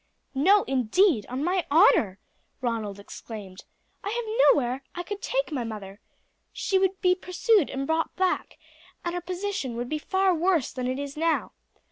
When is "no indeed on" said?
0.33-1.43